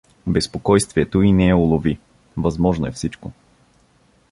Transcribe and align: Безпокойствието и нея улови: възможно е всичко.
Безпокойствието 0.27 1.21
и 1.21 1.31
нея 1.31 1.57
улови: 1.57 1.99
възможно 2.37 2.87
е 2.87 2.91
всичко. 2.91 3.31